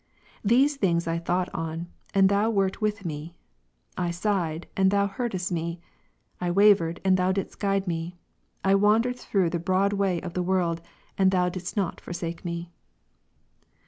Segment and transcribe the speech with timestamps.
[0.43, 3.35] These things I thought on, and Thou wert with me;
[3.95, 5.79] I sighed, and Thou heardest me;
[6.39, 8.17] I wavered, and Thou didst guide me;
[8.63, 10.81] I wandered through the broad way of the world,
[11.19, 12.71] and Thou didst not forsake me.